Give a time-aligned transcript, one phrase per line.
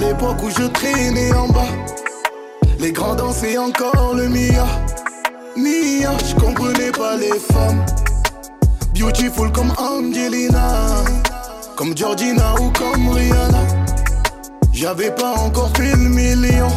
[0.00, 1.74] l'époque où je traînais en bas.
[2.78, 4.66] Les grands dansaient encore le Mia.
[5.56, 7.84] Mia, je comprenais pas les femmes.
[8.98, 11.04] Beautiful comme Angelina.
[11.76, 13.64] Comme Georgina ou comme Rihanna.
[14.72, 16.68] J'avais pas encore fait le million.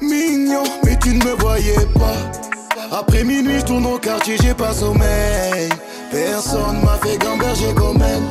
[0.00, 2.96] Mignon, mais tu ne me voyais pas.
[2.96, 5.68] Après minuit, je tourne au quartier, j'ai pas sommeil.
[6.10, 8.22] Personne m'a fait gamberger comme elle.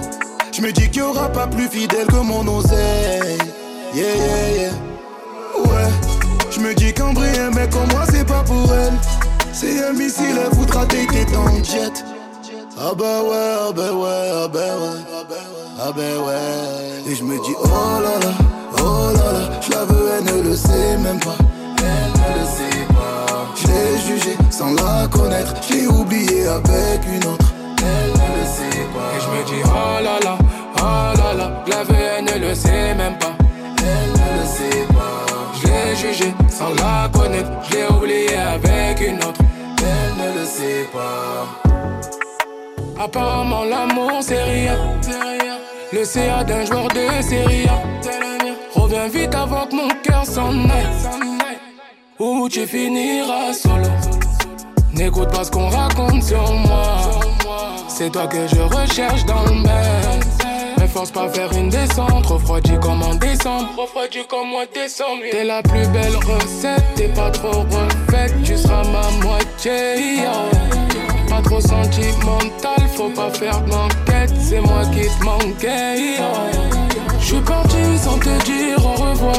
[0.54, 3.38] Je me dis qu'il y aura pas plus fidèle que mon oseille.
[3.96, 4.72] Yeah, yeah, yeah.
[5.56, 5.90] Ouais.
[6.52, 8.92] Je me dis qu'en vrai, un mec comme moi, c'est pas pour elle.
[9.54, 12.04] C'est un missile, elle voudra dater ton jet.
[12.78, 15.00] Ah bah ouais, ah bah ouais, ah bah ouais.
[15.80, 17.10] Ah bah ouais.
[17.10, 17.68] Et je me dis, oh
[18.04, 18.34] là là,
[18.80, 19.62] oh là là.
[19.62, 21.38] Je la veux, elle ne le sait même pas.
[21.78, 23.48] Elle ne le sait pas.
[23.56, 25.54] Je l'ai jugée sans la connaître.
[25.70, 27.46] J'ai oublié avec une autre.
[27.78, 29.16] Elle ne le sait pas.
[29.16, 30.38] Et je me dis, oh là là,
[30.80, 33.35] oh là là, la veut, elle ne le sait même pas.
[36.50, 39.42] Sans la connaître, je l'ai oublié avec une autre.
[39.80, 41.46] Elle ne le sait pas.
[43.04, 44.78] Apparemment, l'amour, c'est rien.
[45.92, 47.68] Le CA d'un joueur de série.
[48.74, 51.58] Reviens vite avant que mon cœur s'en aille.
[52.20, 53.90] Ou tu finiras solo?
[54.94, 57.00] N'écoute pas ce qu'on raconte sur moi.
[57.88, 60.35] C'est toi que je recherche dans le même.
[60.78, 62.26] Mais force pas faire une descente.
[62.26, 63.70] Refroidi comme en décembre.
[63.78, 65.24] Refroidi comme moi décembre.
[65.32, 66.84] T'es la plus belle recette.
[66.96, 68.34] T'es pas trop refaite.
[68.44, 70.26] Tu seras ma moitié.
[71.30, 72.88] Pas trop sentimental.
[72.96, 74.34] Faut pas faire d'enquête.
[74.40, 76.18] C'est moi qui te manquais.
[77.20, 79.36] Je suis parti sans te dire au revoir.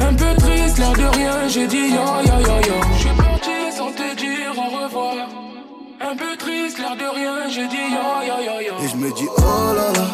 [0.00, 1.48] Un peu triste, l'air de rien.
[1.48, 2.74] J'ai dit yo yo yo yo.
[2.94, 5.14] Je suis parti sans te dire au revoir.
[6.00, 8.74] Un peu triste, l'air de rien, j'ai dit yo yo yo yo.
[8.84, 10.06] Et je me dis oh là là,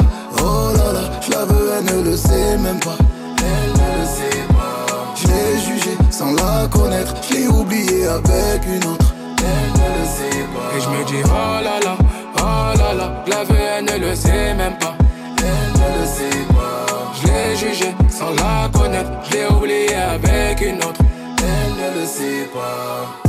[0.45, 2.97] oh là là, je la veux, elle ne le sait même pas.
[3.39, 4.85] Elle ne le sait pas.
[5.15, 9.13] Je l'ai jugée sans la connaître, je l'ai oublié avec une autre.
[9.39, 10.77] Elle ne le sait pas.
[10.77, 11.97] Et je me dis oh là là,
[12.37, 14.95] oh là là, la veut, elle ne le sait même pas.
[15.39, 16.85] Elle ne le sait pas.
[17.21, 21.01] Je l'ai jugée sans la connaître, je l'ai oublié avec une autre.
[21.39, 23.24] Elle ne le sait pas.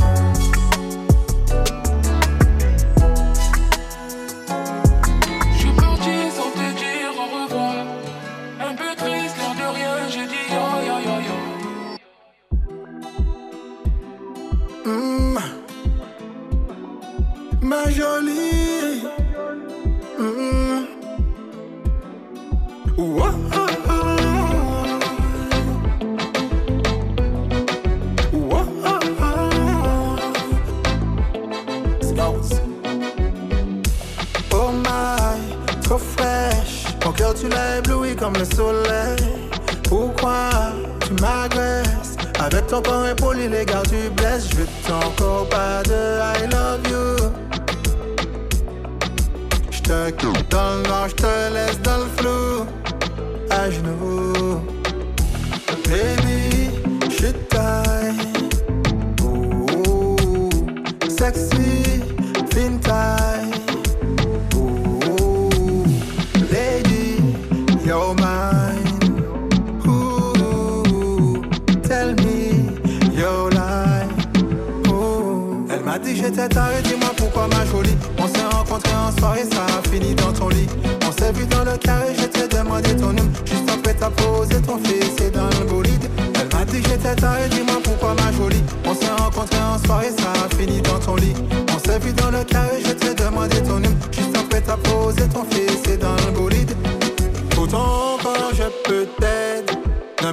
[17.67, 19.03] Ma jolie.
[20.17, 20.87] Mm.
[22.97, 23.67] Ah, ah.
[23.83, 24.09] Ah,
[32.15, 32.37] ah.
[34.53, 36.85] Oh my, trop fraîche.
[37.03, 39.17] Mon cœur, tu l'as ébloui comme le soleil.
[39.89, 40.51] Pourquoi
[41.05, 42.15] tu m'agresses?
[42.39, 44.51] Avec ton corps impoli, les gars, tu blesses.
[44.51, 47.56] Je veux ton pas de I love you.
[49.87, 52.65] Quitte dans le noir, je te laisse dans le flou.
[53.49, 54.59] À genoux.
[55.85, 56.71] Baby,
[57.09, 58.13] je taille.
[61.07, 62.03] Sexy,
[62.51, 63.51] fin taille.
[64.55, 65.85] Ooh,
[66.51, 67.21] lady,
[67.85, 68.99] you're mine.
[69.87, 71.41] Ooh,
[71.83, 72.75] tell me
[73.17, 73.49] your.
[74.89, 75.65] Ooh.
[75.71, 76.83] Elle m'a dit j'étais taré,
[79.19, 80.67] soirée, ça a fini dans ton lit.
[81.07, 83.27] On s'est vu dans le carré, je t'ai demandé ton nom.
[83.45, 86.09] Juste après t'as posé ton fils dans le bolide.
[86.39, 88.63] Elle m'a dit j'étais taré, dis-moi pourquoi ma jolie.
[88.85, 91.33] On s'est rencontrés en soirée, ça a fini dans ton lit.
[91.75, 93.95] On s'est vu dans le carré, je t'ai demandé ton nom.
[94.11, 96.71] Juste après t'as posé ton fils dans le bolide.
[97.51, 99.77] Pourtant quand je peut-être
[100.23, 100.31] ne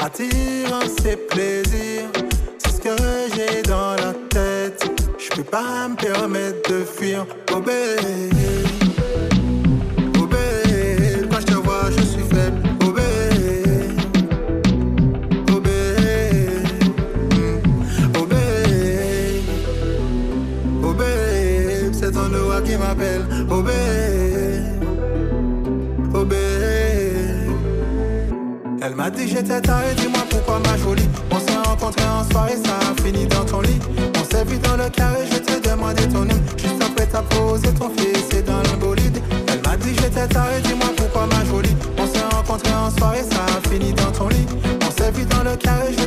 [0.00, 2.10] attirant ses plaisirs.
[2.58, 2.96] C'est ce que
[3.34, 4.84] j'ai dans la tête.
[5.18, 7.26] Je peux pas me permettre de fuir.
[7.52, 7.60] Oh
[29.26, 31.08] J'étais taré, dis-moi pourquoi ma jolie.
[31.30, 33.78] On s'est rencontrés en soirée, ça a fini dans ton lit.
[34.18, 36.40] On s'est vu dans le carré, je t'ai demandé ton nom.
[36.56, 39.22] Juste après t'as posé ton fils, c'est dans le bolide.
[39.48, 41.76] Elle m'a dit j'étais taré, dis-moi pourquoi ma jolie.
[41.98, 44.46] On s'est rencontrés en soirée, ça a fini dans ton lit.
[44.86, 46.04] On s'est vu dans le carré, je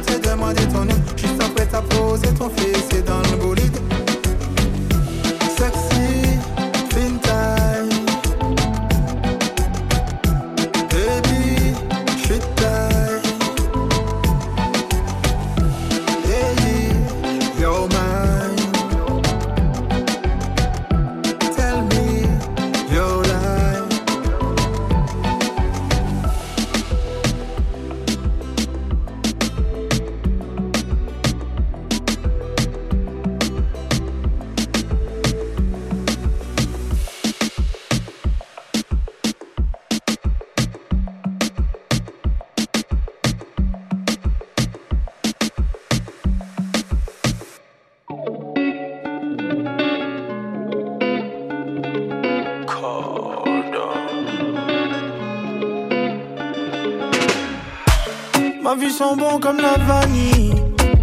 [58.93, 60.53] Ma vie sent bon comme la vanille.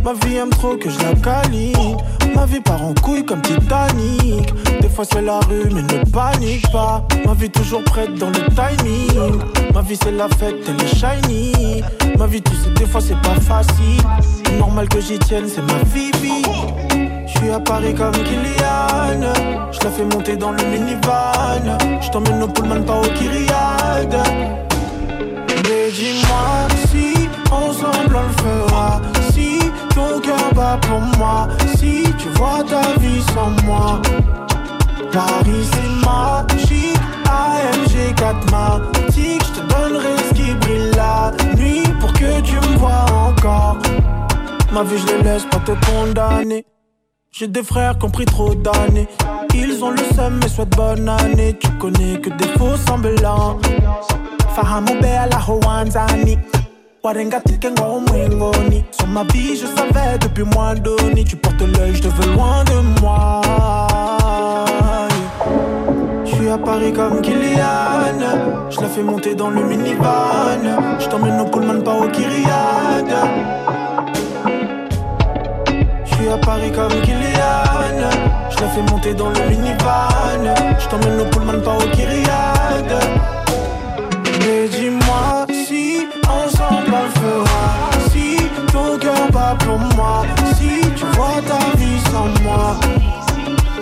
[0.05, 1.97] Ma vie aime trop que je la câline.
[2.37, 4.53] Ma vie part en couille comme Titanic.
[4.81, 7.05] Des fois c'est la rue, mais ne panique pas.
[7.27, 9.41] Ma vie toujours prête dans le timing.
[9.75, 11.83] Ma vie c'est la fête, elle est shiny.
[12.17, 14.03] Ma vie, tu sais, des fois c'est pas facile.
[14.59, 16.13] Normal que j'y tienne, c'est ma vie.
[17.27, 19.33] Je suis à Paris comme Kylian.
[19.73, 21.79] Je fais monter dans le minivan.
[22.01, 24.17] Je t'emmène au Pullman, pas au Kyriade.
[25.65, 27.20] Mais dis-moi si
[27.53, 29.01] ensemble on le fera.
[29.33, 29.59] Si
[29.95, 31.49] ton cœur bat pour moi.
[31.77, 34.01] Si tu vois ta vie sans moi.
[35.13, 36.99] Paris c'est magique.
[37.27, 38.37] AMG 4
[39.09, 43.77] Je te donnerai ce qui brille la nuit pour que tu me vois encore.
[44.73, 46.65] Ma vie je les laisse pas te condamner.
[47.33, 49.09] J'ai des frères qui ont pris trop d'années.
[49.55, 51.57] Ils ont le seum mais souhaitent bonne année.
[51.59, 53.59] Tu connais que des faux semblants.
[54.55, 56.37] Fahamu bela hoanzani
[57.03, 62.09] warengatike ngomwengoni Sur ma vie je savais depuis moins d'onni Tu portes l'œil, je te
[62.09, 63.41] veux loin de moi.
[66.25, 68.19] Je suis à Paris comme Kylian.
[68.71, 70.99] Je la fais monter dans le minivan.
[70.99, 73.15] Je t'emmène au Pullman, pas au Kyriade
[76.05, 78.11] Je suis à Paris comme Kylian.
[78.51, 80.55] Je la fais monter dans le minivan.
[80.79, 83.40] Je t'emmène au Pullman, pas au Kyriade
[90.55, 92.77] Si tu vois ta vie sans moi.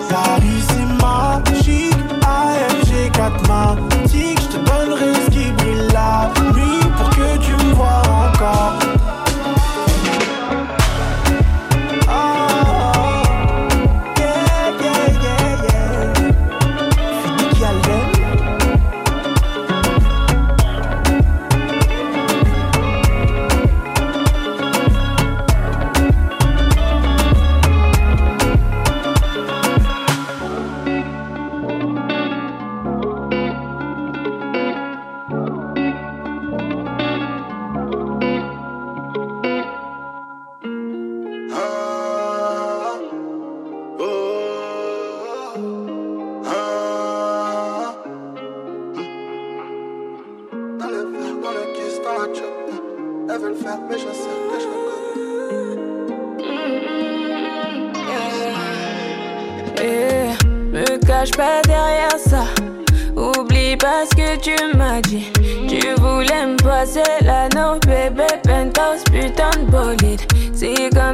[0.09, 1.95] Paris c'est magique.
[2.25, 8.01] AMG 4 Je te donnerai ce qui brille la nuit Pour que tu me vois
[8.07, 8.68] encore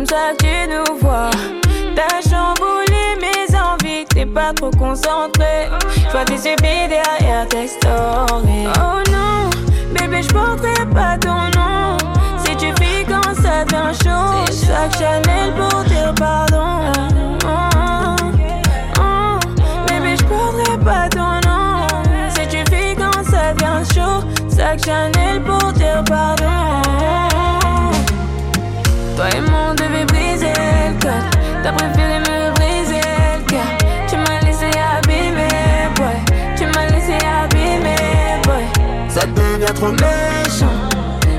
[0.06, 1.30] comme ça tu nous vois.
[1.96, 5.70] T'as chamboulé mes envies, t'es pas trop concentré.
[6.10, 8.68] J'vois tes yeux derrière tes stories.
[8.78, 9.50] Oh non,
[9.94, 11.98] bébé, j'porterai pas ton nom.
[12.44, 16.55] Si tu vis quand ça devient chaud, chaque Chanel pour dire pardon.
[39.86, 40.76] trop méchant.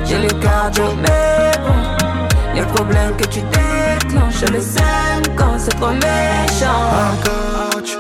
[0.04, 2.54] J'ai le cardio, mais bon.
[2.54, 4.40] Y'a le problème que tu déclenches.
[4.40, 6.82] Je le sème quand c'est trop méchant.
[6.92, 7.98] I got you.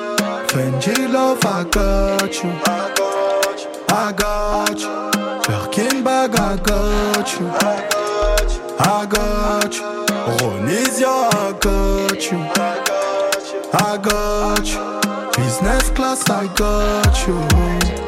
[0.48, 2.50] Fendi love, I got you.
[3.90, 4.88] I got you.
[5.46, 7.46] Birkin bag, I got you.
[8.78, 9.82] I got you.
[10.38, 12.38] Ronisia, I got you.
[13.72, 14.80] I got you.
[15.36, 18.05] Business class, I got you.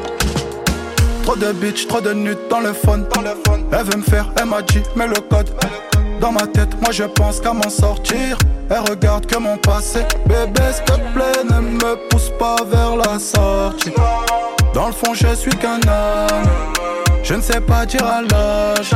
[1.29, 3.05] Trop de bitch, trop de nudes dans le phone.
[3.71, 5.51] Elle veut me faire, elle m'a dit, mets le code.
[6.19, 8.35] Dans ma tête, moi je pense qu'à m'en sortir.
[8.71, 9.99] Elle regarde que mon passé.
[10.25, 13.93] Bébé, s'il te plaît, ne me pousse pas vers la sortie.
[14.73, 16.49] Dans le fond, je suis qu'un homme.
[17.21, 18.89] Je ne sais pas dire à l'âge.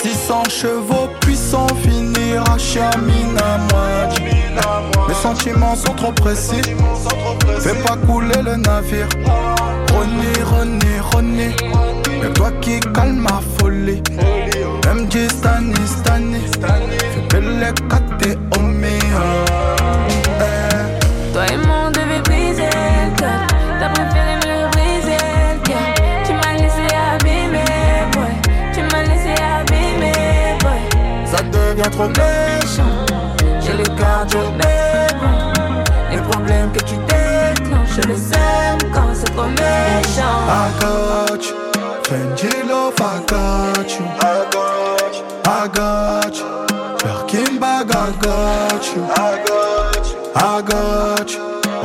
[0.00, 3.58] 600 chevaux puissants finira chez Amina
[5.08, 6.62] Mes sentiments sont trop précis.
[7.58, 9.08] Fais pas couler le navire.
[9.94, 11.48] René, René, René.
[12.22, 14.02] Y'a toi qui calme ma folie.
[14.94, 16.40] MJ Stani, Stani.
[17.12, 18.98] Fais belle kate omea.
[21.32, 22.68] Toi et moi on devait briser
[23.20, 23.32] le.
[23.80, 25.88] T'as préféré me briser le cœur.
[26.24, 27.64] Tu m'as laissé abîmer,
[28.12, 28.32] boy.
[28.72, 30.80] Tu m'as laissé abîmer, boy.
[31.26, 32.94] Ça devient trop méchant.
[33.60, 35.34] J'ai le cardio bon.
[36.10, 39.03] Les problèmes que tu déclenches, je les aime quand
[39.34, 40.40] c'est trop méchant.
[40.48, 41.54] I got you.
[42.04, 44.04] Fendi love, I got you.
[44.20, 45.24] I got you.
[45.44, 46.44] I got you.
[47.02, 49.02] Birkin bag, I got you.
[49.04, 50.16] I got you.
[50.34, 51.40] I got you.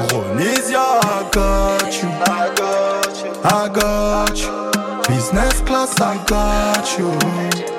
[0.10, 2.10] Ronisia, I got you.
[2.10, 3.32] I got you.
[3.44, 4.52] I got you.
[5.08, 7.79] Business class, I got you.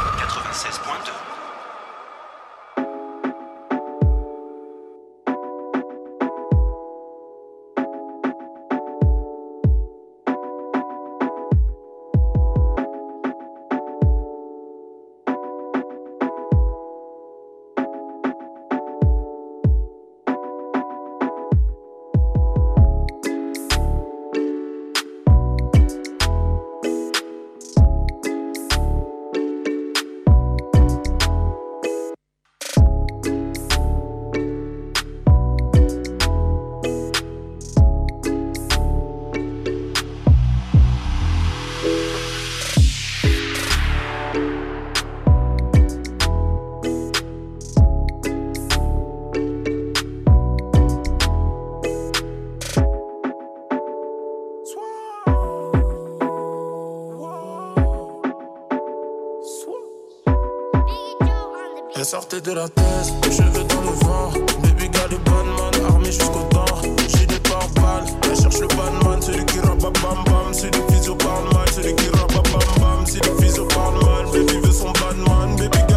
[62.01, 64.31] Elle sortait de la thèse, cheveux dans le vent.
[64.63, 66.65] Baby got le man, armé jusqu'au dents.
[67.09, 70.51] J'ai des pare-balles, elle cherche le man, celui qui rappe bam bam.
[70.51, 73.05] Si les physio parlent mal, celui qui rappe bam bam.
[73.05, 75.90] Si les physio parlent mal, baby veut son man, Baby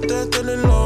[0.00, 0.08] VIP.
[0.08, 0.77] Dans sa tête,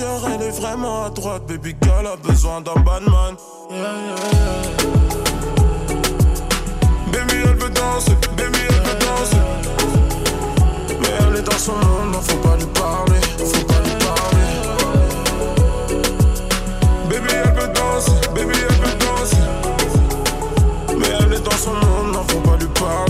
[0.00, 3.36] elle est vraiment ma droite, baby girl a besoin d'un badman.
[7.12, 9.36] Baby, elle veut danser, baby, elle veut danser.
[11.00, 14.48] Mais elle est dans son monde, non, faut pas lui parler, faut pas lui parler.
[17.08, 19.46] Baby, elle veut danser, baby, elle veut danser.
[20.98, 23.05] Mais elle est dans son monde, non, faut pas lui parler,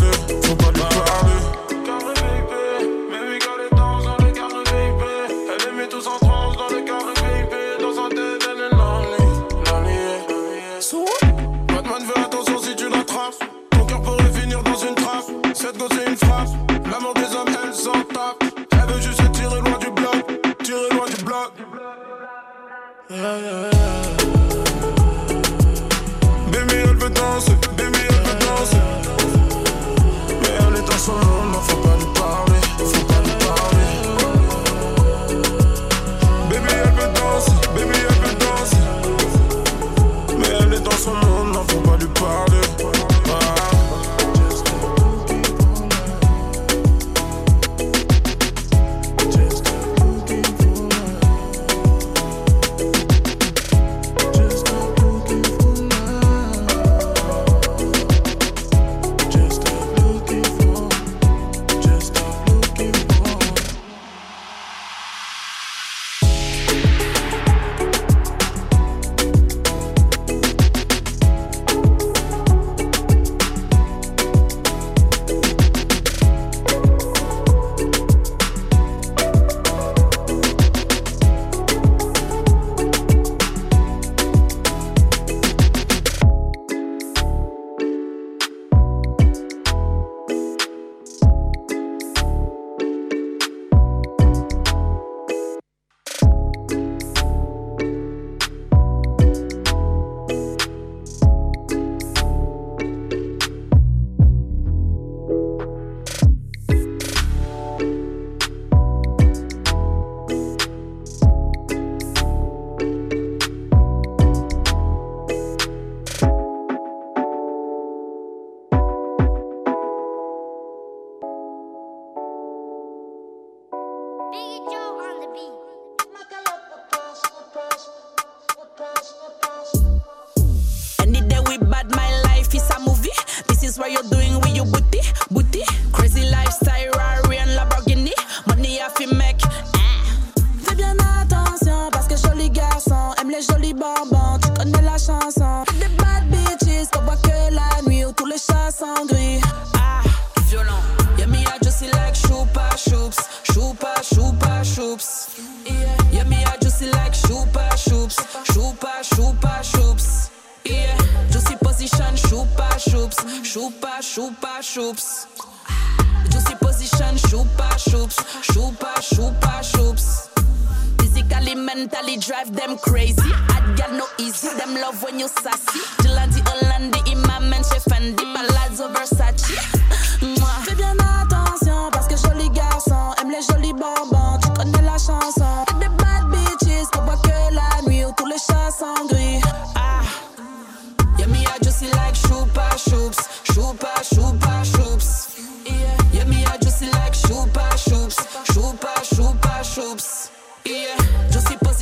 [26.53, 27.66] Baby, elle veut danser.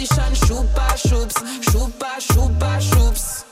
[0.06, 3.44] Position, Shupa Shoops, Shupa Shupa Shoops.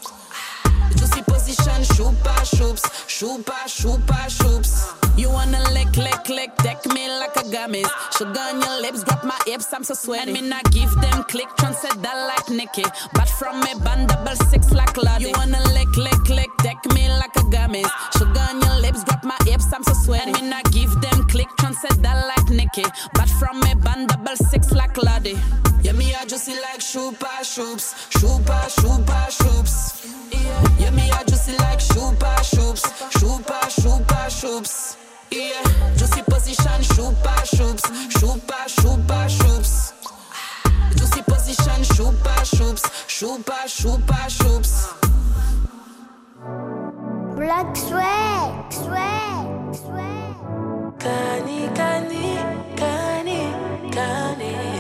[0.97, 5.19] Juicy position, Shupa Shoops, Shupa Shupa Shoops.
[5.19, 7.89] You wanna lick, lick, lick, deck me like a gummies.
[8.17, 10.31] Sugar on your lips, grab my hips, I'm so sweaty.
[10.31, 12.85] And me not give them click, transcend that like Nicky.
[13.15, 15.25] But from me, band double six like Lottie.
[15.25, 17.91] You wanna lick, lick, lick, deck me like a gummies.
[18.19, 20.31] Sugar on your lips, grab my hips, I'm so sweaty.
[20.31, 22.85] And me not give them click, transcend that like Nicky.
[23.15, 25.39] But from me, band double six like Lottie.
[27.43, 30.07] Shoops, Shupa Shupa Shoops.
[30.79, 32.85] Yeah, me I just see like Shupa Shoops,
[33.19, 34.97] Shupa Shupa Shoops.
[35.31, 35.63] Yeah,
[35.97, 37.83] juicy position, Shupa Shoops,
[38.15, 39.93] Shupa Shupa Shoops.
[40.97, 44.73] Juicy position, Shupa Shoops, Shupa Shupa Shoops.
[47.37, 50.37] Black swag, swag, swag.
[51.01, 52.37] Kani, kani,
[52.77, 53.41] kani,
[53.91, 54.72] kani.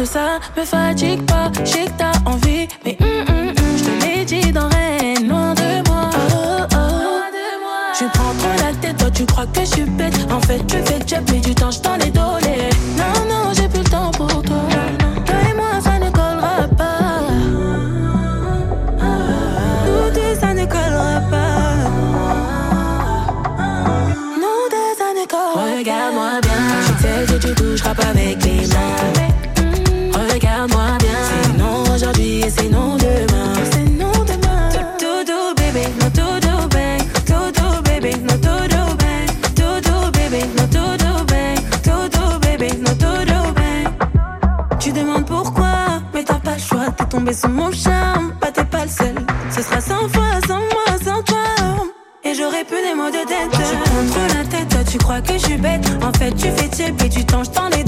[0.00, 0.38] Tout ça?
[0.56, 4.24] Me fatigue pas, je sais que t'as envie, mais hum hum hum, je te l'ai
[4.24, 6.10] dit dans rien, loin de moi.
[6.32, 7.20] Oh oh.
[7.96, 10.14] Tu prends trop la tête, toi tu crois que je suis bête.
[10.30, 12.79] En fait, tu fais job, mais du temps, je t'en ai donné.
[47.30, 49.14] Tombé sous mon charme, bah t'es pas le seul.
[49.50, 51.36] Ce sera sans fois, sans moi, sans toi.
[52.24, 53.50] Et j'aurais plus les mots de tête.
[53.50, 55.84] Tu trop la tête, toi tu crois que je suis bête.
[56.02, 57.79] En fait, tu fais tiep et du temps, je t'en ai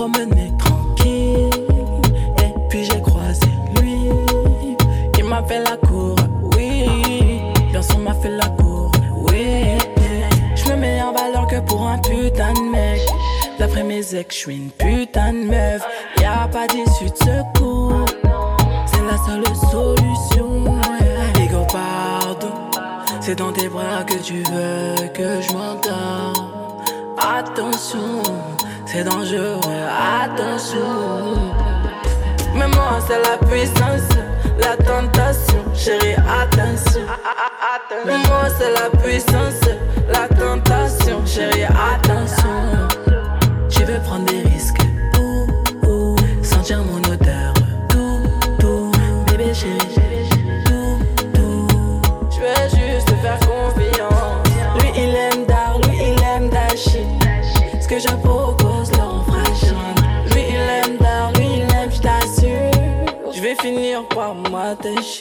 [0.00, 1.50] promenais tranquille
[2.38, 4.08] et puis j'ai croisé lui.
[5.18, 6.16] Il m'a fait la cour,
[6.56, 7.42] oui.
[7.70, 8.90] Bien m'a fait la cour,
[9.28, 9.76] oui.
[10.54, 13.00] Je me mets en valeur que pour un putain de mec.
[13.58, 15.82] D'après mes ex, je suis une putain de meuf.
[16.18, 18.06] Y a pas d'issue de secours.
[18.86, 20.64] C'est la seule solution.
[20.64, 21.44] ouais.
[21.44, 22.54] Ego, pardon.
[23.20, 26.50] C'est dans tes bras que tu veux que je m'endors.
[27.18, 28.22] Attention,
[28.92, 29.60] c'est dangereux,
[30.22, 31.52] attention.
[32.54, 34.08] Mais moi, c'est la puissance,
[34.58, 37.02] la tentation, chérie, attention.
[38.04, 39.60] Mais moi, c'est la puissance,
[40.08, 42.88] la tentation, chérie, attention.
[43.68, 44.82] Tu veux prendre des risques,
[46.42, 47.54] sentir mon odeur,
[47.88, 48.20] tout,
[48.58, 48.90] tout,
[49.30, 50.19] bébé chérie,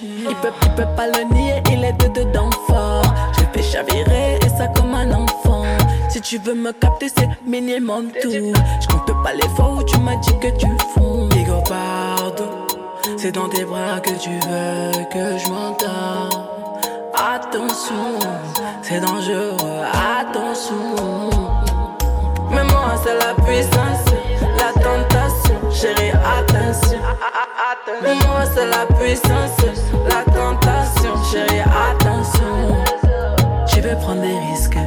[0.01, 3.01] Il peut, il peut pas le nier, il est de dedans fort.
[3.37, 5.63] Je fais chavirer et ça comme un enfant.
[6.09, 8.29] Si tu veux me capter, c'est minimum tout.
[8.29, 11.29] Je compte pas les fois où tu m'as dit que tu fonds.
[11.29, 12.67] Digo, pardon.
[13.15, 16.29] C'est dans tes bras que tu veux que je m'entends.
[17.15, 18.19] Attention,
[18.81, 19.55] c'est dangereux,
[20.19, 21.29] attention.
[22.51, 24.05] Mais moi, c'est la puissance,
[24.57, 26.99] la tentation, chérie, attention.
[28.01, 29.57] Mais moi, c'est la puissance,
[30.09, 32.83] la tentation, chérie, attention.
[33.67, 34.77] Tu veux prendre des risques,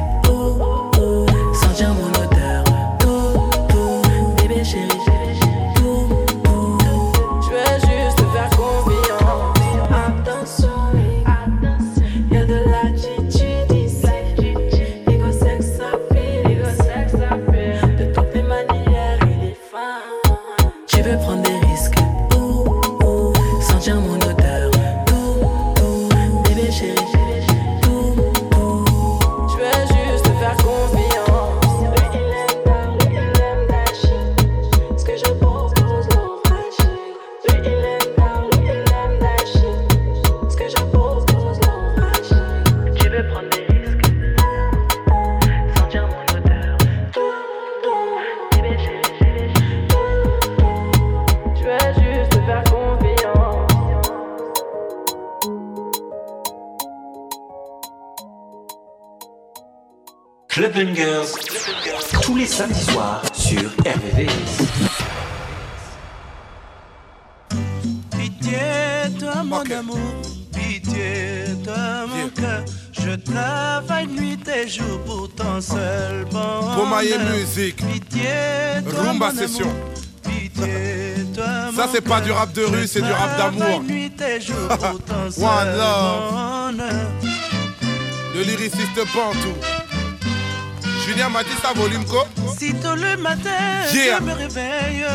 [82.03, 83.81] c'est pas du rap de rue, c'est du rap d'amour.
[85.37, 86.81] One love.
[88.35, 89.53] Le lyriciste Pantou.
[91.05, 92.23] Julien m'a dit ça, volume co.
[92.57, 93.49] Si tôt le matin,
[93.93, 94.17] Yeah.
[94.19, 95.05] je me réveille.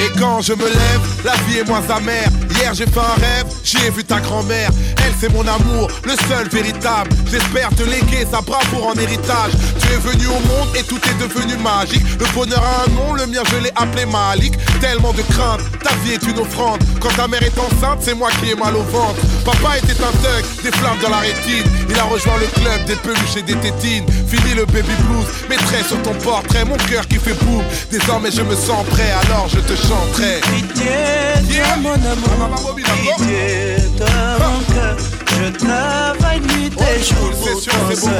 [0.00, 2.28] Et quand je me lève, la vie est moins amère.
[2.56, 4.70] Hier j'ai fait un rêve, j'y ai vu ta grand-mère.
[5.04, 7.10] Elle c'est mon amour, le seul véritable.
[7.30, 9.52] J'espère te léguer sa bravoure en héritage.
[9.88, 12.04] Tu es venu au monde et tout est devenu magique.
[12.18, 14.52] Le bonheur a un nom, le mien je l'ai appelé Malik.
[14.80, 16.80] Tellement de crainte, ta vie est une offrande.
[17.00, 19.20] Quand ta mère est enceinte, c'est moi qui ai mal au ventre.
[19.44, 21.64] Papa était un thug, des flammes dans la rétine.
[21.88, 24.04] Il a rejoint le club des peluches et des tétines.
[24.28, 27.62] Fini le baby blues, mettrai sur ton portrait mon cœur qui fait boum.
[27.90, 30.40] Désormais je me sens prêt, alors je te chanterai.
[30.52, 34.06] Pitié, toi mon amour, pitié, toi
[34.38, 35.17] mon cœur.
[35.38, 38.10] Je travaille nuit et jour pour ton seul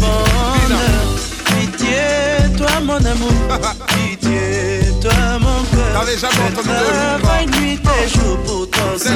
[0.00, 1.02] bonheur.
[1.44, 3.32] Pitié, toi mon amour,
[3.88, 6.06] pitié, toi mon cœur.
[6.06, 9.14] Je travaille nuit et jour pour ton seul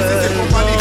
[0.50, 0.76] bonheur.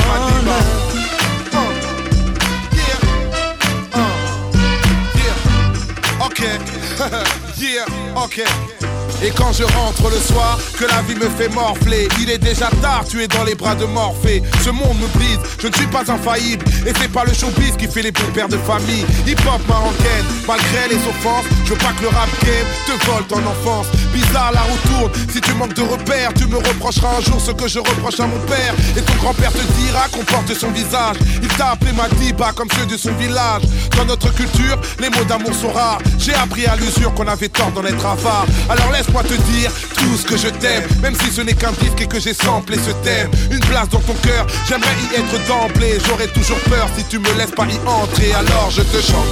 [7.58, 7.86] Yeah,
[8.16, 8.44] ok.
[9.24, 12.70] Et quand je rentre le soir, que la vie me fait morfler, il est déjà
[12.82, 14.44] tard, tu es dans les bras de Morphée.
[14.64, 16.66] Ce monde me brise, je ne suis pas infaillible.
[16.86, 19.06] Et c'est pas le showbiz qui fait les bons pères de famille.
[19.26, 23.40] Hip-hop marocaine, malgré les offenses, je veux pas que le rap game te vole ton
[23.40, 23.88] enfance.
[24.14, 27.52] Bizarre, la roue tourne, si tu manques de repères, tu me reprocheras un jour ce
[27.52, 28.74] que je reproche à mon père.
[28.98, 31.18] Et ton grand-père te dira qu'on porte son visage.
[31.42, 33.64] Il t'a appelé Madiba comme ceux de son village.
[33.98, 36.00] Dans notre culture, les mots d'amour sont rares.
[36.20, 38.46] J'ai appris à l'usure qu'on avait tort d'en être avare.
[38.70, 42.02] Alors laisse-moi te dire tout ce que je t'aime, même si ce n'est qu'un disque
[42.02, 43.30] et que j'ai samplé ce thème.
[43.52, 45.98] Une place dans ton cœur, j'aimerais y être d'emblée.
[46.08, 48.34] J'aurais toujours peur si tu me laisses pas y entrer.
[48.34, 49.26] Alors je te chante.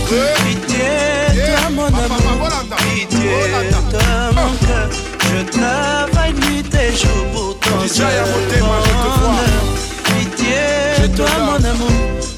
[0.45, 0.77] Pitié,
[1.45, 2.49] toi mon amour,
[2.93, 3.31] pitié,
[3.91, 4.89] toi mon cœur.
[5.19, 7.79] Je travaille nuit et jour pour ton.
[10.05, 11.91] Pitié, toi mon amour,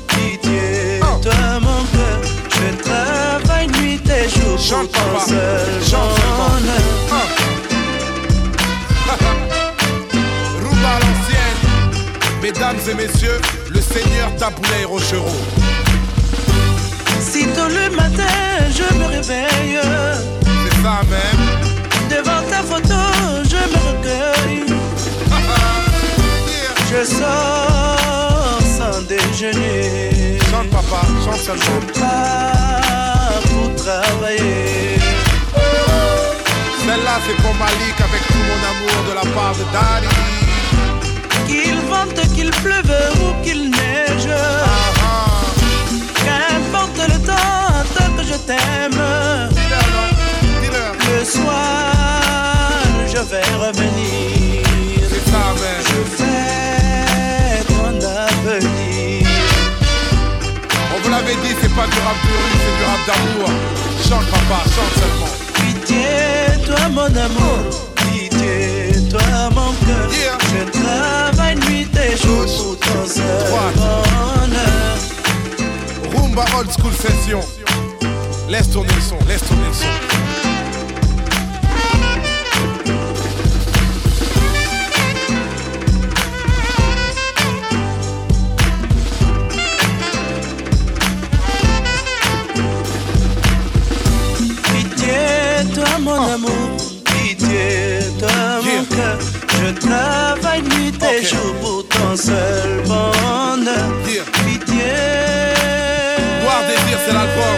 [0.07, 2.19] pitié, toi mon cœur.
[2.51, 7.14] Je travaille nuit et jour pour ton seul bonheur.
[12.45, 15.35] Mesdames et messieurs, le seigneur Taboulay Rochereau.
[17.19, 18.27] Si tôt le matin
[18.69, 21.43] je me réveille, c'est ça même.
[22.07, 23.01] Devant ta photo,
[23.49, 24.63] je me recueille.
[26.91, 30.37] Je sors sans déjeuner.
[30.51, 31.81] Chante papa, chante seulement.
[31.95, 34.99] Je pars pour travailler.
[36.85, 40.44] Celle-là c'est pour Malik avec tout mon amour de la part de Daddy.
[42.35, 42.91] Qu'il pleuve
[43.21, 44.29] ou qu'il neige.
[46.25, 49.01] Qu'importe le temps, tant que je t'aime.
[51.07, 54.65] Le soir, je vais revenir.
[55.07, 59.27] Je fais ton avenir.
[60.93, 63.49] On vous l'avait dit, c'est pas du rap de rue, c'est du rap d'amour.
[64.07, 65.33] Chante papa, chante seulement.
[65.53, 67.59] Pitié, toi mon amour.
[67.95, 68.84] Pitié.
[70.55, 74.97] Je travaille nuit et jour pour ton seul bonheur.
[76.15, 77.41] Rumba old school session.
[78.49, 80.44] Laisse tourner le son, laisse tourner le son.
[99.65, 104.23] Je travaille nuit et jour pour ton seul bonheur.
[104.45, 104.93] Pitié.
[106.43, 107.57] Voir désir, c'est l'album.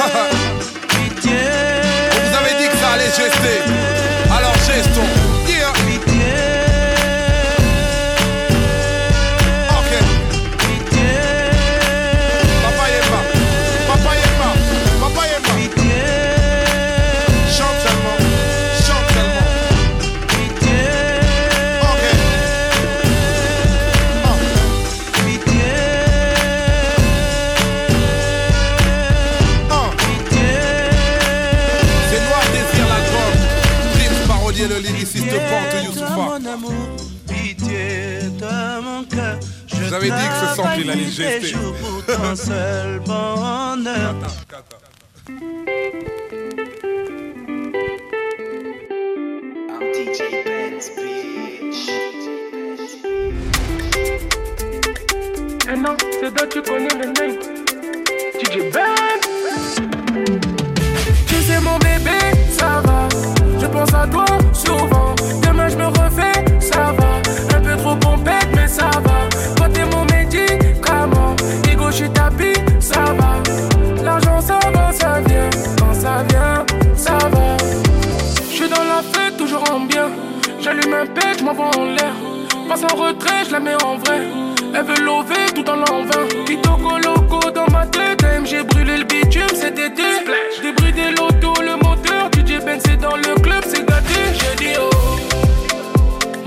[0.88, 1.32] Pitié.
[2.12, 3.75] On vous avait dit que ça allait gester.
[35.14, 36.36] Youssoufa.
[36.52, 36.72] Amour,
[37.28, 39.38] pitié, toi mon cœur.
[39.66, 41.54] Je vous avais dit que ce sample, il allait gester.
[42.34, 44.14] seul bonheur.
[55.68, 57.38] Eh non, c'est toi, tu connais le name.
[58.40, 59.20] DJ Ben.
[61.26, 62.18] Tu sais, mon bébé,
[62.50, 63.35] ça va.
[63.66, 65.12] Je pense à toi souvent.
[65.42, 67.56] Demain, je me refais, ça va.
[67.56, 69.28] Un peu trop pompette, mais ça va.
[69.56, 71.34] Toi, t'es mon médicament.
[71.68, 73.42] Ego, je suis tapis, ça va.
[74.04, 75.50] L'argent, ça va, ça vient.
[75.80, 77.56] Quand ça vient, ça va.
[78.48, 80.10] Je suis dans la fête, toujours en bien.
[80.60, 82.14] J'allume un pet, je m'envoie en l'air.
[82.68, 84.20] Passe en retrait, je la mets en vrai.
[84.74, 86.24] Elle veut lever tout en l'envin.
[86.46, 88.24] Pitoko loco dans ma tête.
[88.44, 90.04] J'ai brûlé le bitume cet été.
[90.62, 92.15] Débridé l'auto, le moteur.
[92.78, 94.14] C'est dans le club, c'est gâté.
[94.34, 94.90] J'ai dit oh.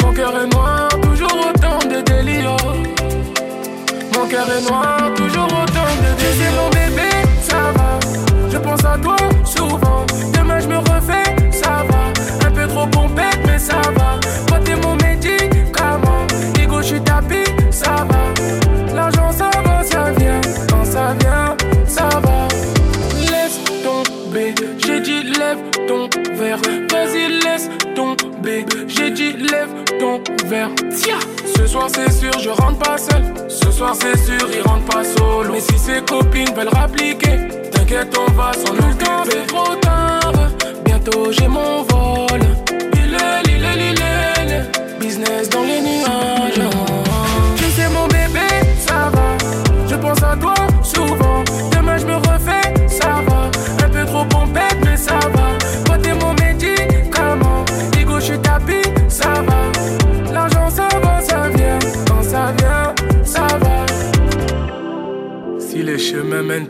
[0.04, 2.58] Mon cœur est noir, toujours autant de délire.
[4.14, 6.52] Mon cœur est noir, toujours autant de délire.
[6.58, 7.10] mon bébé,
[7.42, 8.00] ça va.
[8.52, 10.06] Je pense à toi souvent.
[10.34, 12.48] Demain je me refais, ça va.
[12.48, 14.20] Un peu trop pompette, mais ça va.
[28.88, 29.70] J'ai dit lève
[30.00, 30.70] ton verre.
[30.96, 31.20] Tiens.
[31.56, 33.24] Ce soir, c'est sûr, je rentre pas seul.
[33.48, 35.54] Ce soir, c'est sûr, il rentre pas solo.
[35.54, 39.30] Mais si ses copines veulent rappliquer, t'inquiète, on va s'en occuper.
[39.32, 40.34] C'est trop tard.
[40.86, 42.42] Bientôt, j'ai mon vol.
[42.72, 45.00] Est, il est.
[45.00, 46.39] Business dans les nuages.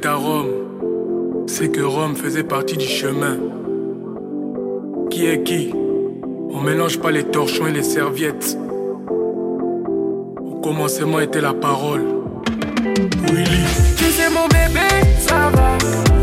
[0.05, 3.37] À Rome, c'est que Rome faisait partie du chemin.
[5.09, 5.73] Qui est qui?
[6.51, 8.57] On mélange pas les torchons et les serviettes.
[10.45, 12.03] Au commencement était la parole.
[13.31, 13.65] Willy.
[13.97, 15.77] Tu sais mon bébé, ça va.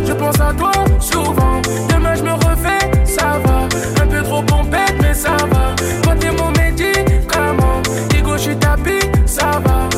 [0.05, 1.61] Je pense à toi souvent.
[1.89, 3.69] Demain je me refais, ça va.
[4.03, 5.75] Un peu trop pompette, mais ça va.
[6.03, 7.83] Toi t'es mon médicament.
[8.17, 9.89] Ego, je suis tapis, ça va.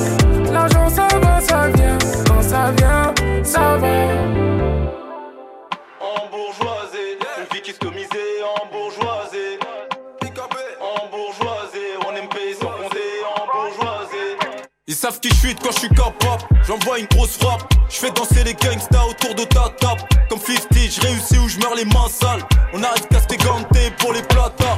[15.09, 16.43] Savent qui je suis quoi je suis capable.
[16.67, 17.73] J'envoie une grosse frappe.
[17.89, 20.03] Je fais danser les gangsters autour de ta table.
[20.29, 22.43] Comme 50, je réussis ou je meurs les mains sales.
[22.73, 24.77] On arrive casqué ganté pour les plata.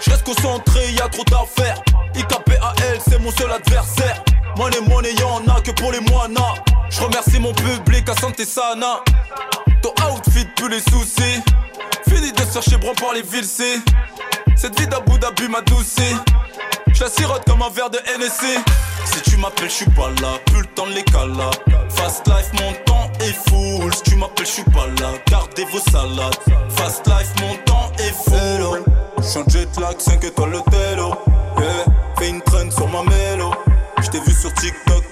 [0.00, 1.80] Je reste concentré, y a trop d'affaires.
[2.14, 4.22] IKPAL, c'est mon seul adversaire.
[4.56, 6.54] Money, money, y'en a que pour les moinas.
[6.90, 9.00] Je remercie mon public à santé sana.
[9.82, 11.42] Ton outfit pue les soucis.
[12.08, 13.44] Fini de se faire chez par les villes.
[14.56, 16.14] Cette vie d'Abu Dhabi m'a doucé.
[16.94, 18.46] Je la sirote comme un verre de NSC.
[19.04, 20.38] Si tu m'appelles, je suis pas là.
[20.46, 21.04] Plus le temps de les.
[21.90, 23.92] Fast life, mon temps est full.
[23.94, 25.10] Si tu m'appelles, je suis pas là.
[25.28, 26.36] Gardez vos salades.
[26.70, 28.84] Fast life, mon temps est full.
[29.20, 31.14] J'suis en jet lag, 5 étoiles le télo.
[31.58, 31.84] Yeah.
[32.18, 33.52] Fais une traîne sur ma mélo.
[34.00, 35.03] J't'ai vu sur TikTok,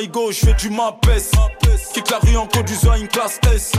[0.00, 1.06] de mes 10 ans, Igo, j'fais du mapes.
[1.92, 3.72] Quitte la rue en conduisant une classe S.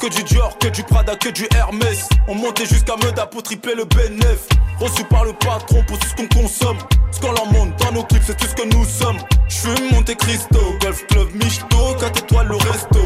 [0.00, 2.08] Que du Dior, que du Prada, que du Hermès.
[2.28, 4.46] On montait jusqu'à Meda pour tripler le bénéf.
[4.78, 6.78] Reçu par le patron pour tout ce qu'on consomme.
[7.10, 9.18] Ce qu'on leur monte dans nos clips, c'est tout ce que nous sommes.
[9.48, 13.00] J'fume Monte Cristo, Golf Club, Michto, 4 étoiles le resto.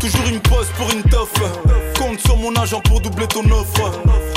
[0.00, 1.32] Toujours une pause pour une toffe.
[2.18, 3.90] Sur mon agent pour doubler ton offre.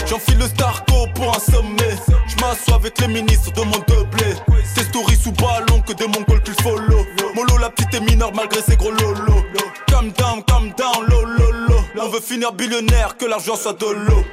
[0.08, 1.96] J'enfile le Starco pour un sommet.
[2.28, 4.34] J'm'assois avec les ministres de mon doublé.
[4.74, 7.06] Tes stories sous ballon que des mongols qu'ils follow.
[7.36, 9.44] Molo, la petite est mineure malgré ses gros lolos.
[9.88, 11.46] Calm down, calm down, lolo.
[12.00, 14.24] On veut finir billionnaire, que l'argent soit de l'eau.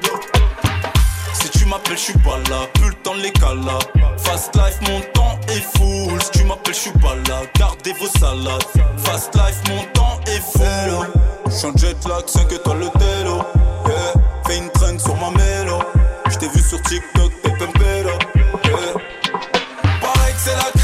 [1.33, 3.79] Si tu m'appelles, je suis pas là, plus le temps les cala.
[4.19, 6.21] Fast life, mon temps est full.
[6.23, 8.65] Si tu m'appelles, je suis pas là, gardez vos salades.
[8.99, 11.09] Fast life, mon temps est full.
[11.51, 13.43] J'suis en jet lag, 5 étoiles le télo.
[14.47, 15.79] Fais une traîne sur ma mélo.
[16.31, 18.23] J't'ai vu sur TikTok, t'es pumped up.
[18.65, 18.95] Yeah.
[20.01, 20.82] Pareil que c'est la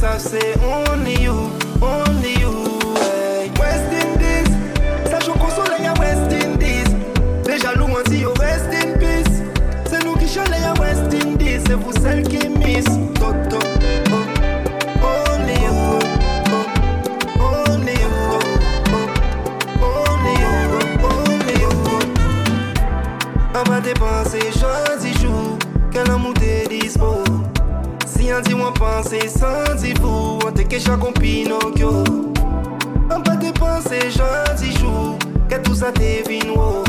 [0.00, 2.52] ça Celle only you Only you
[2.96, 3.50] hey.
[3.58, 4.50] West Indies
[5.10, 6.94] Sachant qu'on soleil à West Indies
[7.46, 9.42] Les jaloux on dit oh rest in peace
[9.88, 12.84] C'est nous qui chalez à West Indies C'est vous celles qui miss
[13.14, 13.58] Toto
[15.02, 15.16] oh,
[15.48, 15.98] you,
[17.40, 17.92] oh, only
[21.60, 21.70] you.
[23.54, 24.40] On va dépenser
[28.42, 32.04] Si un dit moi penser sans dit vous, on te cache comme Pinocchio.
[33.10, 35.18] On va dépenser gentil jour,
[35.48, 36.82] que tout ça t'es vino.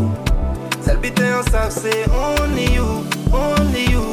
[0.82, 4.12] Celle bite en sac c'est only you, only you.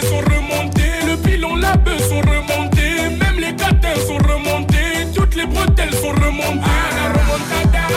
[0.00, 6.10] le pilon, la bœuf sont remontés, même les catins sont remontés, toutes les bretelles sont
[6.10, 6.60] remontées.
[6.64, 7.88] Ah, la remontada.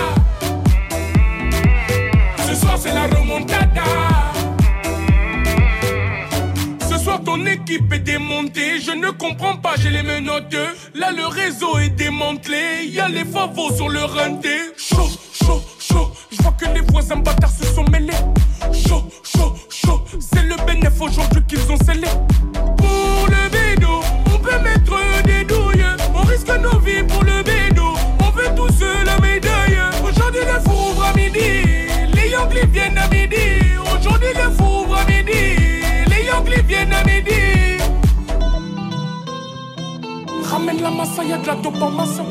[2.48, 3.84] Ce soir c'est la remontada.
[6.90, 10.56] Ce soir ton équipe est démontée, je ne comprends pas, j'ai les menottes.
[10.96, 14.74] Là le réseau est démantelé, y a les favos sur le renté.
[14.78, 18.14] Chaud, chaud, chaud, je vois que les voisins bâtards se sont mêlés.
[21.02, 22.08] Aujourd'hui qu'ils ont scellé.
[22.78, 24.02] Pour le bédo,
[24.34, 27.94] on peut mettre des douilles, on risque nos vies pour le bédo.
[28.20, 29.80] On veut tous la médaille.
[30.04, 31.40] Aujourd'hui le four ouvre à midi,
[32.14, 33.64] les Yankees viennent à midi.
[33.82, 35.58] Aujourd'hui le four ouvre à midi,
[36.08, 37.32] les Yankees viennent à midi.
[40.44, 42.24] Ramène la massa, y'a de la dope en massa.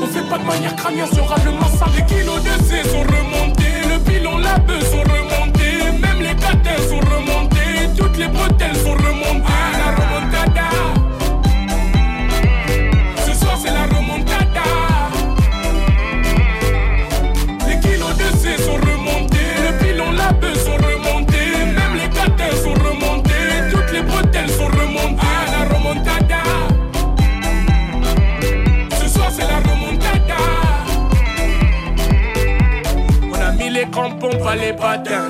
[0.00, 1.86] On fait pas de manière crânienne, sera le massa.
[1.96, 5.41] Les kilos de C sont remontés, le pilon, la bœuf sont remontés,
[6.62, 9.52] même les catins sont remontés, toutes les bretelles sont remontées.
[9.78, 11.01] La remontada.
[34.50, 34.74] Les.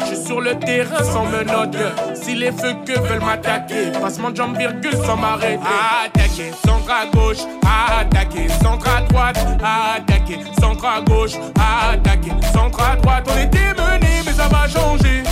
[0.01, 1.77] Je suis sur le terrain sans menottes.
[2.15, 5.61] Si les feux que veulent m'attaquer, passement de jambe virgule sans m'arrêter.
[6.05, 7.39] Attaquer, centre à gauche,
[8.01, 11.33] attaquer, centre à droite, attaquer, centre à gauche,
[11.93, 13.29] attaquer, centre à droite.
[13.29, 15.23] On était mené, mais ça va changer.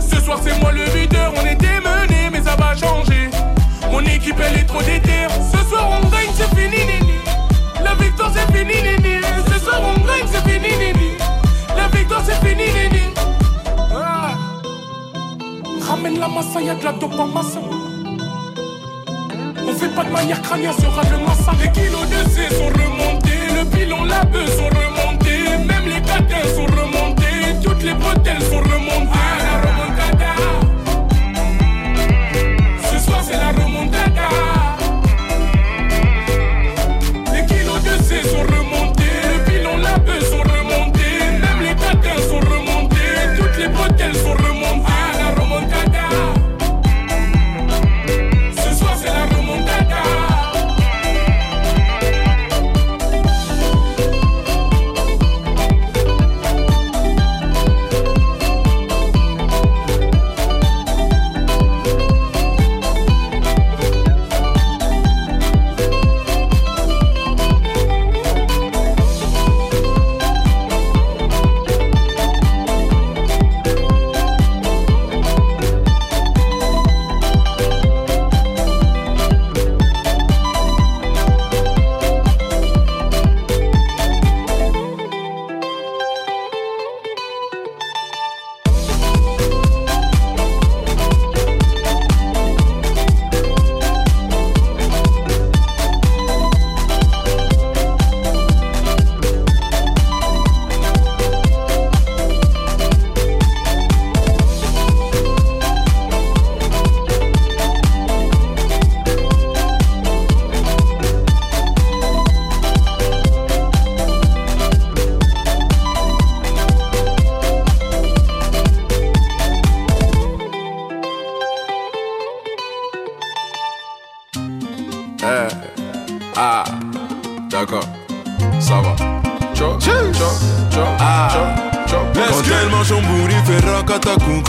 [0.00, 3.30] Ce soir c'est moi le leader, on était mené, mais ça va changer.
[3.90, 5.30] Mon équipe elle est trop déterre.
[16.28, 16.92] Massa, y'a de la.
[19.68, 21.52] On fait pas de manière crânienne, sera le massa.
[21.60, 26.48] Les kilos de C sont remontés, le pilon, la bœuf sont remontés, même les catins
[26.54, 28.96] sont remontés, toutes les bretelles sont remontées.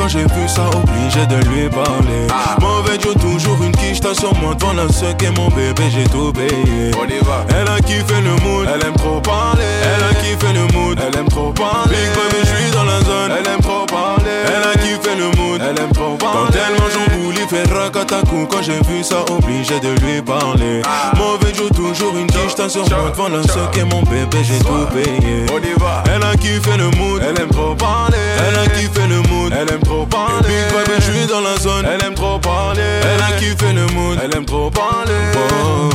[0.08, 2.28] Quand j'ai vu ça obligé de lui parler.
[2.62, 6.06] Mauvais Joe toujours une quiche T'as sur moi devant la seule et mon bébé j'ai
[6.06, 6.92] tout payé.
[6.98, 7.46] On y va.
[7.50, 9.66] Elle a kiffé le mood Elle aime trop parler.
[9.84, 11.90] Elle a kiffé le mood Elle aime trop parler.
[11.90, 14.32] Big baby je suis dans la zone Elle aime trop parler.
[14.48, 16.40] Elle a kiffé le mood Elle aime trop parler.
[16.40, 17.07] Quand elle mange
[17.48, 20.82] fait racatacou Quand j'ai vu ça obligé de lui parler.
[21.18, 23.42] Mauvais Joe toujours une T'as sur moi devant la
[23.80, 25.46] et mon bébé j'ai tout payé.
[25.54, 26.04] On y va.
[26.12, 27.22] Elle a kiffé le mood.
[27.22, 28.18] Elle aime trop parler.
[28.48, 29.54] Elle a kiffé le mood.
[29.54, 30.48] Elle aime trop parler.
[30.48, 31.86] Big baby je suis dans la zone.
[31.86, 32.82] Elle aime trop parler.
[32.82, 34.18] Elle a kiffé le mood.
[34.24, 35.14] Elle aime trop parler.
[35.36, 35.90] Oh.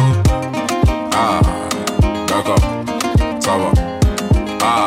[1.14, 1.40] Ah,
[2.28, 2.61] d'accord,
[3.40, 3.82] ça va.
[4.62, 4.86] Ah,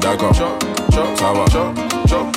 [0.00, 0.32] d'accord,
[1.16, 1.48] ça va.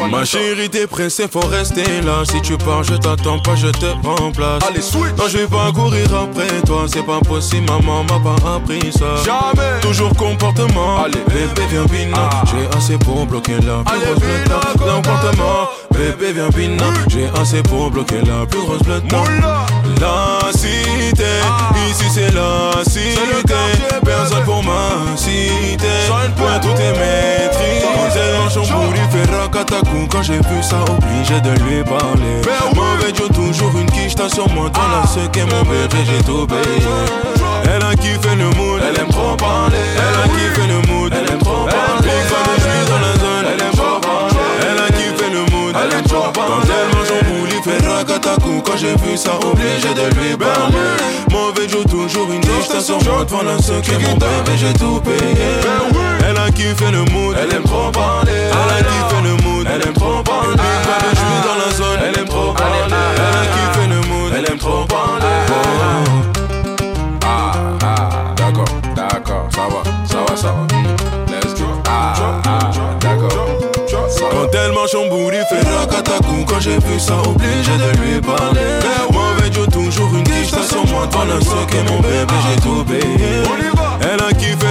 [0.09, 3.85] Ma chérie t'es pressée faut rester là Si tu pars je t'attends pas je te
[4.05, 8.19] remplace Allez switch Non je vais pas courir après toi C'est pas possible maman m'a
[8.19, 9.79] pas appris ça Jamais.
[9.81, 11.19] Toujours comportement Allez.
[11.27, 12.43] Bébé viens bina Ah.
[12.45, 18.45] J'ai assez pour bloquer la Allez, grosse Bébé viens bina J'ai assez pour bloquer la
[18.45, 19.65] plus grosse Moula.
[19.99, 21.23] La cité.
[21.89, 23.19] Ici c'est la cité.
[23.49, 23.99] Ah.
[24.03, 27.91] Personne pour m'inciter Ouais tout est maîtrisé.
[28.53, 32.41] Bout il fait racatacou Quand j'ai vu ça obligé de lui parler.
[32.43, 32.75] Ben.
[32.75, 34.69] Mauvais Joe toujours une quiche T'as sur moi.
[34.69, 36.87] Dans la ce qu'est mon bébé j'ai tout payé.
[37.63, 39.77] Elle a kiffé le mood Elle aime trop parler.
[39.95, 41.40] Elle a kiffé le mood Elle aime
[48.65, 50.97] Quand j'ai vu ça obligé de lui parler.
[51.31, 53.39] Mauvais Joe toujours une T'as sur moi devant
[53.81, 55.45] qu'est mon bébé j'ai tout payé.
[56.27, 57.35] Elle a kiffé le mood.
[57.41, 58.31] Elle aime trop parler.
[58.31, 59.67] Elle a kiffé le mood.
[59.73, 60.57] Elle aime trop parler.
[61.11, 61.99] Je suis dans la zone.
[62.03, 64.33] Elle aime trop parler Elle a kiffé le mood.
[64.37, 65.25] Elle aime trop parler.
[67.25, 67.51] Ah,
[67.83, 70.80] ah, d'accord, d'accord, ça va, ça va, ça va.
[74.87, 78.79] Son bourri fait racatacou Quand j'ai vu ça obligé de lui parler.
[79.11, 83.43] Mauvais Joe toujours une sur moi dans la soc et mon bébé j'ai tout payé.
[84.01, 84.70] Elle a kiffé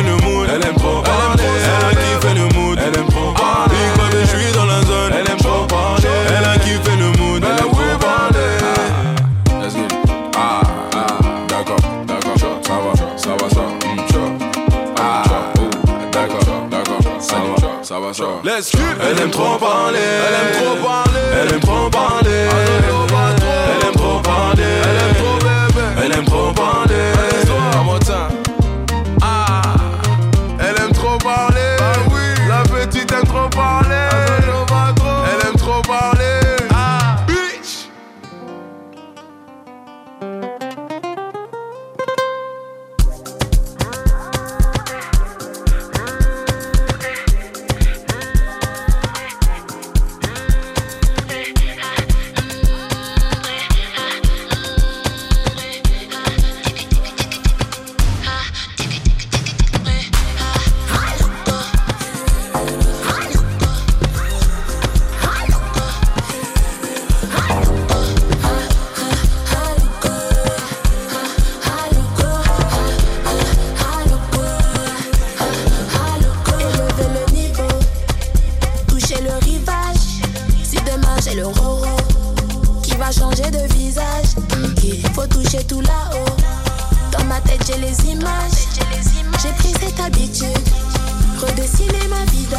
[19.02, 22.19] Elle aime trop parler, elle aime trop parler, elle aime trop parler.
[81.22, 81.96] J'ai le roro
[82.82, 84.34] qui va changer de visage,
[84.82, 86.24] il faut toucher tout là-haut.
[87.12, 88.66] Dans ma tête j'ai les images,
[89.42, 90.46] j'ai pris cette habitude,
[91.40, 92.58] redessiner ma vida.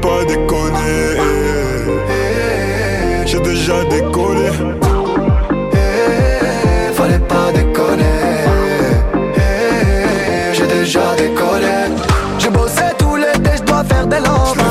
[0.00, 1.16] Pas déconner.
[3.26, 4.50] J'ai déjà décollé.
[6.94, 8.04] Fallait pas déconner.
[10.52, 11.66] J'ai déjà décollé.
[12.38, 14.67] J'ai bossé tout l'été, je dois faire des lovas.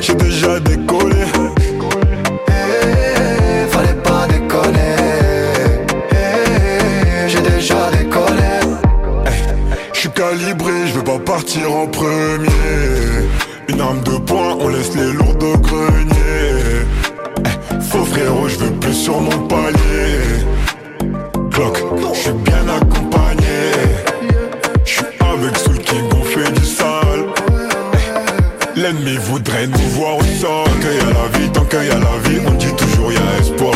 [0.00, 1.24] J'ai déjà décollé.
[3.70, 4.96] Fallait pas déconner.
[7.26, 8.76] J'ai déjà décollé.
[9.94, 12.48] Je suis calibré, je vais pas partir en premier.
[13.68, 16.84] Une arme de poing, on laisse les lourds au grenier.
[17.38, 19.43] Eh, Faux frérot, je veux plus sur mon
[29.14, 30.64] L'ennemi voudrait nous voir au sol.
[30.80, 33.16] Qu'il y a la vie, tant qu'il y a la vie, on dit toujours y
[33.16, 33.74] a espoir.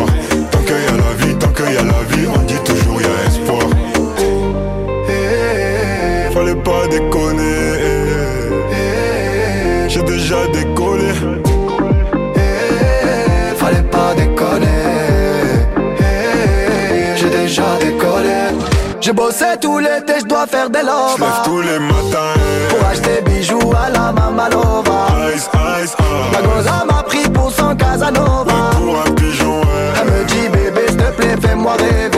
[19.08, 22.34] J'ai bossé tout l'été, je dois faire des lovas J'lève tous les matins.
[22.68, 25.48] Pour acheter bijoux à la Mamalova Ice,
[25.82, 25.96] ice, ice
[26.30, 28.52] La goza m'a pris pour son Casanova.
[28.76, 29.62] Pour un pigeon.
[29.98, 32.17] Elle me dit bébé s'il te plaît fais-moi rêver.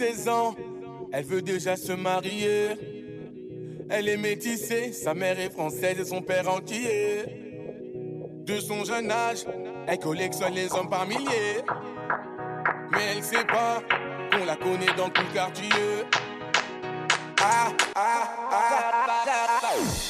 [0.00, 0.54] 16 ans,
[1.12, 2.68] elle veut déjà se marier.
[3.90, 7.26] Elle est métissée, sa mère est française et son père entier.
[8.46, 9.44] De son jeune âge,
[9.86, 11.60] elle collectionne les hommes par milliers.
[12.92, 13.82] Mais elle sait pas
[14.32, 15.68] qu'on la connaît dans tout le quartier.
[17.42, 18.22] Ah, ah,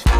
[0.05, 0.10] À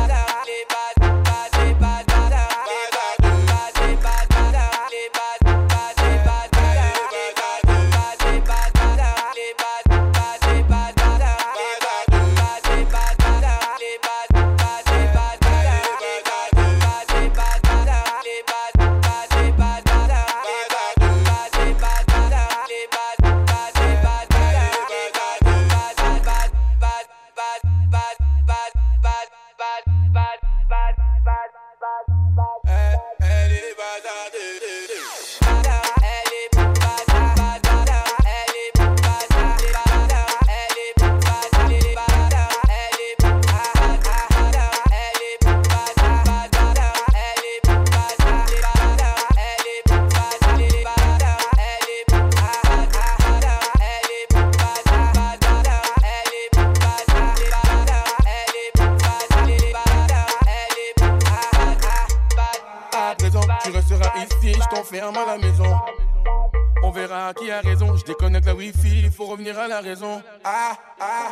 [69.81, 70.21] raison.
[70.43, 71.27] Ah, ah,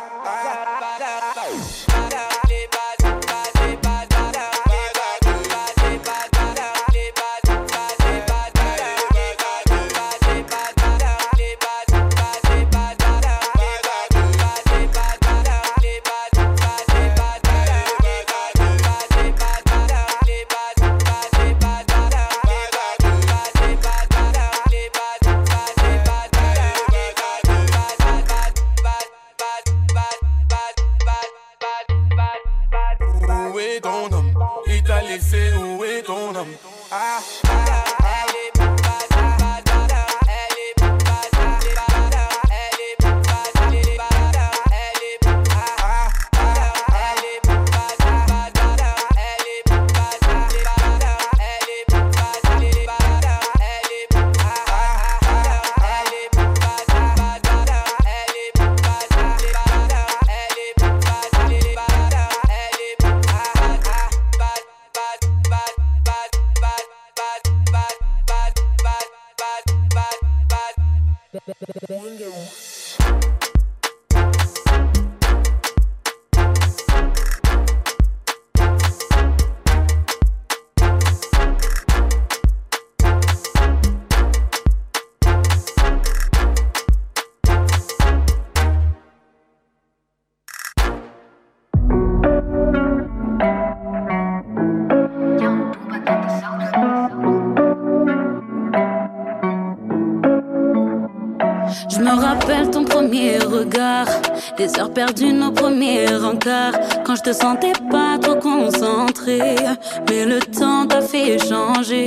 [1.38, 1.89] Où
[104.80, 106.78] heures perdues, nos premiers encarts.
[107.04, 109.40] Quand je te sentais pas trop concentré,
[110.08, 112.06] mais le temps t'a fait changer.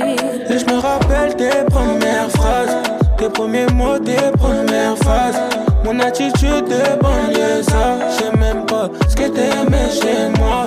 [0.50, 2.76] Et je me rappelle tes premières phrases,
[3.16, 5.40] tes premiers mots, tes premières phases.
[5.84, 10.66] Mon attitude de banlieue, ça, je sais même pas ce que t'aimais chez moi.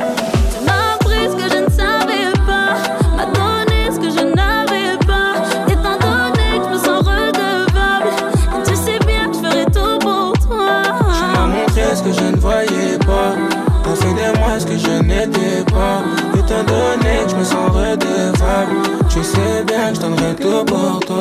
[14.97, 16.01] je n'étais pas
[16.33, 19.05] Étant donné que je me sens redevable.
[19.09, 21.15] Tu sais bien que je donnerai tout pour toi.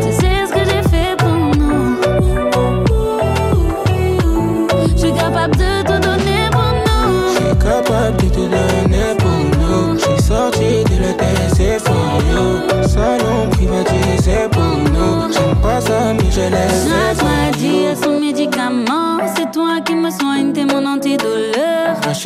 [0.00, 1.28] Tu sais ce que j'ai fait pour
[1.58, 1.96] nous.
[4.90, 7.28] Je suis capable de te donner pour nous.
[7.28, 9.98] Je suis capable de te donner pour nous.
[9.98, 15.32] Je suis sorti de la TC for you Salon privatisé pour nous.
[15.32, 17.51] J'aime pas ça mais je laisse.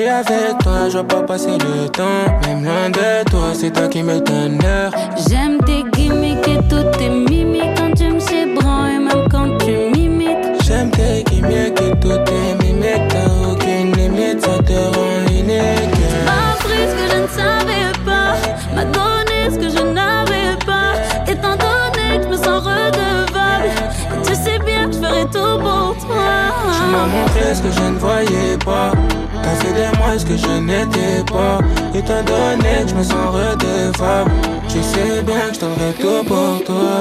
[0.05, 2.05] Avec toi, je veux pas passer le temps.
[2.47, 4.93] Même loin de toi, c'est toi qui me donne l'heure.
[5.29, 9.57] J'aime tes gimmicks et toutes tes mimiques quand tu me sais bran et même quand
[9.59, 10.63] tu m'imites.
[10.65, 15.97] J'aime tes gimmicks et toutes tes mimiques, t'as aucune limite, ça te rend unique.
[16.27, 18.35] M'a appris ce que je ne savais pas,
[18.75, 20.93] m'a donné ce que je n'avais pas.
[21.27, 23.71] Étant donné que je me sens redevable,
[24.13, 26.27] et tu sais bien que je ferai tout pour toi.
[26.75, 28.93] Tu m'as montré ce que je ne voyais pas.
[29.47, 31.59] T'as fait de moi ce que je n'étais pas.
[31.95, 34.33] Étant donné que je me sens redevable,
[34.69, 36.97] tu sais bien que je donnerai tout pour toi.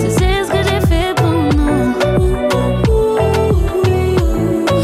[0.00, 1.94] Tu sais ce que j'ai fait pour nous.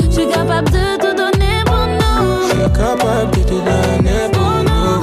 [0.05, 2.43] Je suis capable de tout donner pour nous.
[2.43, 4.47] Je suis capable de tout donner pour.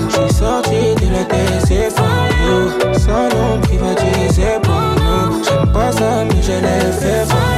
[0.10, 2.98] Je suis sorti de la TC pour nous.
[2.98, 5.44] Salon privatisé pour nous.
[5.44, 7.53] J'aime pas ça, mais je l'ai fait pour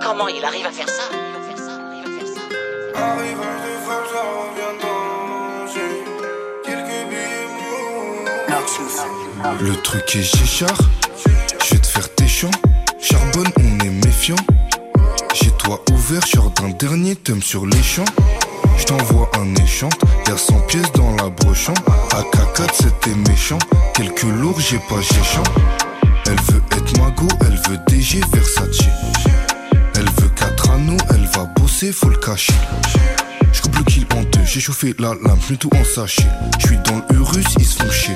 [0.00, 1.17] Comment il arrive à faire ça?
[9.60, 10.78] Le truc est chichard,
[11.64, 12.50] je vais te faire tes champs.
[13.00, 14.36] Charbonne, on est méfiant.
[15.34, 18.04] J'ai toi ouvert, genre d'un dernier thème sur les champs.
[18.78, 19.88] Je t'envoie un échant,
[20.28, 21.74] y'a 100 pièces dans la brochant.
[22.10, 23.58] AK4 c'était méchant,
[23.94, 25.42] quelques lourds j'ai pas géchant.
[26.26, 28.86] Elle veut être mago, elle veut DG Versace.
[29.96, 32.54] Elle veut 4 anneaux, elle va bosser, faut le cacher.
[33.52, 36.28] Je coupe le kill en deux, j'ai chauffé la lame, mets tout en sachet.
[36.60, 38.14] Je suis dans le Urus, ils se font chier.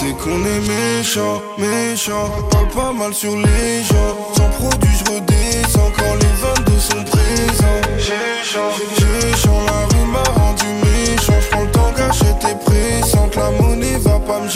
[0.00, 2.30] C'est qu'on est méchant, méchant.
[2.52, 4.16] Parle pas mal sur les gens.
[4.36, 7.80] Sans produit, je redescends quand les 22 sont présents.
[7.98, 9.66] J'échange, j'échange.
[9.66, 11.32] La rue m'a rendu méchant.
[11.42, 13.34] J'prends le temps caché, t'es pressante.
[13.34, 14.48] La monnaie va pas me.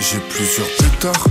[0.00, 1.26] J'ai plusieurs pétards,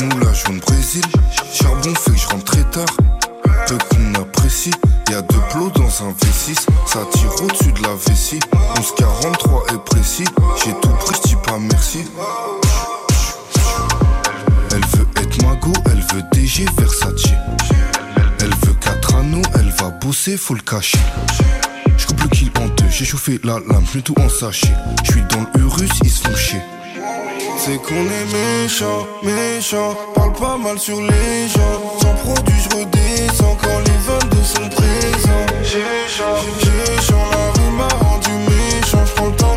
[0.00, 1.04] moula jaune Brésil.
[1.52, 3.27] Charbon fait que je rentre très tard.
[3.68, 4.70] Qu'on apprécie,
[5.10, 6.66] y'a deux plots dans un V6.
[6.86, 8.40] Ça tire au-dessus de la vessie.
[8.76, 10.24] 1143 est précis.
[10.64, 12.06] J'ai tout pris, j'dis pas merci.
[14.72, 17.34] Elle veut être mago, elle veut DG Versace.
[18.40, 20.98] Elle veut 4 anneaux, elle va bosser, faut le cacher.
[21.98, 24.74] Je coupe le kill en deux, j'ai chauffé la lame, je mets tout en sachet.
[25.04, 26.62] Je suis dans le Urus, ils se font chier.
[27.60, 29.94] C'est qu'on est méchant, méchant.
[30.14, 31.98] Parle pas mal sur les gens.
[32.00, 35.46] Sans produit, je redescends quand les 22 sont présents.
[35.64, 37.30] J'échange, j'échange.
[37.32, 39.04] La rue m'a rendu méchant.
[39.04, 39.56] J'prends le temps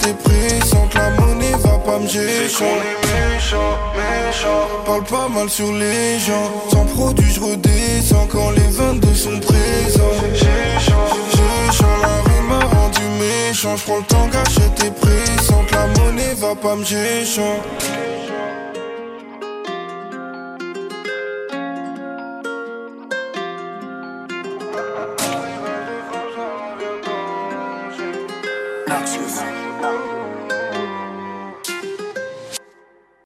[0.00, 0.94] t'es pressante.
[0.94, 2.82] La monnaie va pas me j'échange.
[3.04, 4.66] méchant, méchant.
[4.86, 6.50] Parle pas mal sur les gens.
[6.70, 10.16] Sans produit, je redescends quand les 22 sont présents.
[10.32, 12.00] J'échange, j'échange.
[12.00, 12.31] La rue
[12.74, 13.76] rendu méchant.
[13.76, 15.70] J'prends le temps caché, t'es pressante.
[15.72, 16.84] La monnaie va pas me.